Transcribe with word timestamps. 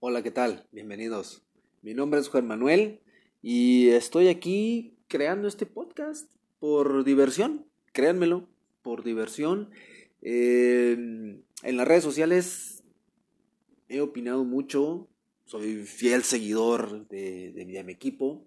Hola, 0.00 0.22
¿qué 0.22 0.30
tal? 0.30 0.66
Bienvenidos. 0.70 1.42
Mi 1.82 1.94
nombre 1.94 2.20
es 2.20 2.28
Juan 2.28 2.46
Manuel 2.46 3.00
y 3.42 3.88
estoy 3.88 4.28
aquí 4.28 4.94
creando 5.08 5.48
este 5.48 5.66
podcast 5.66 6.30
por 6.60 7.02
diversión, 7.02 7.66
créanmelo, 7.92 8.48
por 8.82 9.02
diversión. 9.02 9.70
en 10.22 11.42
las 11.64 11.88
redes 11.88 12.04
sociales 12.04 12.84
he 13.88 14.00
opinado 14.00 14.44
mucho, 14.44 15.08
soy 15.44 15.82
fiel 15.84 16.22
seguidor 16.22 17.08
de, 17.08 17.52
de, 17.52 17.64
mi 17.64 17.92
equipo, 17.92 18.46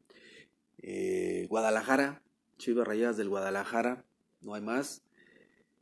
eh, 0.82 1.48
Guadalajara, 1.50 2.21
Chivas 2.57 2.87
Rayadas 2.87 3.18
del 3.18 3.29
Guadalajara, 3.29 4.04
no 4.42 4.54
hay 4.54 4.61
más. 4.61 5.04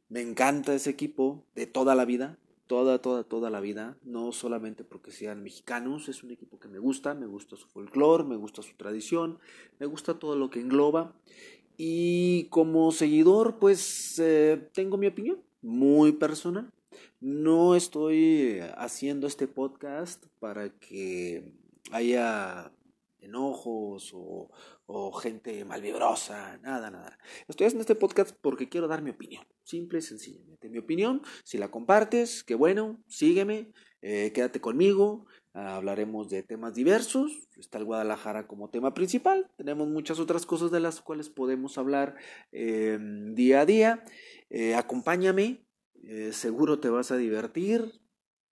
Me 0.09 0.21
encanta 0.21 0.73
ese 0.73 0.89
equipo 0.89 1.43
de 1.55 1.67
toda 1.67 1.95
la 1.95 2.05
vida, 2.05 2.37
toda, 2.67 3.01
toda, 3.01 3.23
toda 3.23 3.49
la 3.49 3.59
vida, 3.59 3.97
no 4.03 4.31
solamente 4.31 4.83
porque 4.83 5.11
sean 5.11 5.43
mexicanos, 5.43 6.09
es 6.09 6.23
un 6.23 6.31
equipo 6.31 6.59
que 6.59 6.67
me 6.67 6.79
gusta, 6.79 7.13
me 7.13 7.25
gusta 7.25 7.55
su 7.55 7.67
folclore, 7.67 8.23
me 8.23 8.35
gusta 8.35 8.61
su 8.61 8.75
tradición, 8.75 9.39
me 9.79 9.85
gusta 9.85 10.19
todo 10.19 10.35
lo 10.35 10.49
que 10.49 10.61
engloba. 10.61 11.13
Y 11.77 12.45
como 12.45 12.91
seguidor, 12.91 13.57
pues 13.57 14.19
eh, 14.19 14.69
tengo 14.73 14.97
mi 14.97 15.07
opinión 15.07 15.41
muy 15.61 16.11
personal. 16.11 16.71
No 17.21 17.75
estoy 17.75 18.59
haciendo 18.77 19.27
este 19.27 19.47
podcast 19.47 20.25
para 20.39 20.69
que 20.69 21.52
haya 21.91 22.71
enojos 23.29 24.11
o, 24.13 24.49
gente 25.21 25.63
malvibrosa, 25.65 26.57
nada, 26.57 26.89
nada. 26.89 27.17
Estoy 27.47 27.67
haciendo 27.67 27.81
este 27.81 27.95
podcast 27.95 28.35
porque 28.41 28.69
quiero 28.69 28.88
dar 28.88 29.02
mi 29.02 29.11
opinión, 29.11 29.45
simple 29.63 29.99
y 29.99 30.02
sencillamente. 30.02 30.69
Mi 30.69 30.80
opinión, 30.80 31.22
si 31.44 31.57
la 31.57 31.69
compartes, 31.69 32.44
qué 32.44 32.55
bueno, 32.55 33.02
sígueme, 33.07 33.72
eh, 34.02 34.31
quédate 34.33 34.59
conmigo, 34.59 35.27
hablaremos 35.53 36.30
de 36.30 36.44
temas 36.44 36.73
diversos, 36.73 37.47
está 37.57 37.77
el 37.77 37.85
Guadalajara 37.85 38.47
como 38.47 38.69
tema 38.69 38.94
principal, 38.94 39.50
tenemos 39.57 39.88
muchas 39.88 40.19
otras 40.19 40.45
cosas 40.45 40.72
de 40.72 40.80
las 40.80 41.02
cuales 41.02 41.30
podemos 41.30 41.77
hablar 41.77 42.16
em, 42.52 43.35
día 43.35 43.61
a 43.61 43.66
día. 43.66 44.03
Eh, 44.50 44.75
acompáñame, 44.75 45.66
eh, 46.03 46.31
seguro 46.33 46.80
te 46.80 46.89
vas 46.89 47.11
a 47.11 47.17
divertir, 47.17 48.00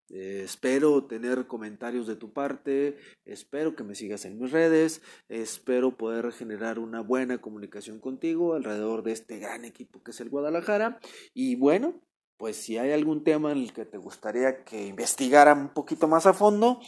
eh, 0.09 0.41
espero 0.45 1.05
tener 1.05 1.47
comentarios 1.47 2.07
de 2.07 2.15
tu 2.15 2.31
parte, 2.31 2.97
espero 3.25 3.75
que 3.75 3.83
me 3.83 3.95
sigas 3.95 4.25
en 4.25 4.39
mis 4.39 4.51
redes, 4.51 5.01
espero 5.27 5.97
poder 5.97 6.31
generar 6.31 6.79
una 6.79 7.01
buena 7.01 7.39
comunicación 7.39 7.99
contigo 7.99 8.53
alrededor 8.53 9.03
de 9.03 9.11
este 9.11 9.39
gran 9.39 9.65
equipo 9.65 10.01
que 10.03 10.11
es 10.11 10.21
el 10.21 10.29
Guadalajara. 10.29 10.99
Y 11.33 11.55
bueno, 11.55 12.01
pues 12.37 12.55
si 12.55 12.77
hay 12.77 12.91
algún 12.91 13.23
tema 13.23 13.51
en 13.51 13.59
el 13.59 13.73
que 13.73 13.85
te 13.85 13.97
gustaría 13.97 14.63
que 14.63 14.87
investigara 14.87 15.53
un 15.53 15.73
poquito 15.73 16.07
más 16.07 16.25
a 16.25 16.33
fondo, 16.33 16.79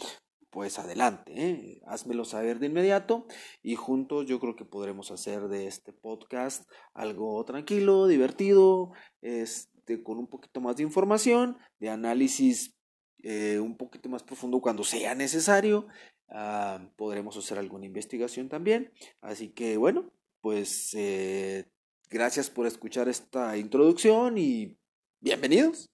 pues 0.50 0.80
adelante, 0.80 1.34
¿eh? 1.36 1.82
házmelo 1.86 2.26
saber 2.26 2.60
de 2.60 2.68
inmediato 2.68 3.28
y 3.62 3.76
juntos 3.76 4.26
yo 4.26 4.40
creo 4.40 4.56
que 4.56 4.66
podremos 4.66 5.12
hacer 5.12 5.48
de 5.48 5.68
este 5.68 5.94
podcast 5.94 6.68
algo 6.94 7.44
tranquilo, 7.46 8.08
divertido, 8.08 8.92
este, 9.22 10.02
con 10.02 10.18
un 10.18 10.28
poquito 10.28 10.60
más 10.60 10.78
de 10.78 10.84
información, 10.84 11.58
de 11.80 11.90
análisis 11.90 12.79
eh, 13.24 13.60
un 13.60 13.78
poquito 13.78 14.10
más 14.10 14.24
profundo 14.24 14.62
cuando 14.62 14.84
sea 14.84 15.16
necesario. 15.16 15.88
Ah, 16.30 16.80
podremos 16.96 17.36
hacer 17.38 17.58
alguna 17.58 17.86
investigación 17.86 18.50
también. 18.50 18.92
Así 19.22 19.50
que 19.50 19.78
bueno, 19.78 20.12
pues 20.42 20.94
eh, 20.94 21.66
gracias 22.10 22.50
por 22.50 22.68
escuchar 22.68 23.10
esta 23.10 23.58
introducción 23.58 24.38
y 24.38 24.78
bienvenidos. 25.20 25.90